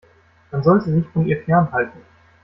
Man 0.51 0.63
sollte 0.63 0.91
sich 0.91 1.05
von 1.13 1.27
ihr 1.27 1.43
fernhalten. 1.43 2.01